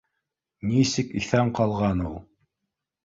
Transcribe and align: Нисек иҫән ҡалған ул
Нисек 0.69 1.13
иҫән 1.21 1.53
ҡалған 1.59 2.03
ул 2.13 2.19